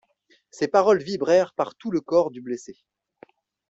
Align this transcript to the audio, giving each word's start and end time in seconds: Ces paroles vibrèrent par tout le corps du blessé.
Ces 0.49 0.67
paroles 0.67 1.03
vibrèrent 1.03 1.53
par 1.53 1.75
tout 1.75 1.91
le 1.91 2.01
corps 2.01 2.31
du 2.31 2.41
blessé. 2.41 2.75